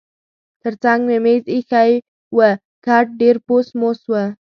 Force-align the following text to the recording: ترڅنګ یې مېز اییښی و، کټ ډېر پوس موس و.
ترڅنګ 0.61 1.03
یې 1.11 1.17
مېز 1.23 1.43
اییښی 1.53 1.93
و، 2.35 2.39
کټ 2.85 3.05
ډېر 3.19 3.35
پوس 3.47 3.67
موس 3.79 3.99
و. 4.11 4.13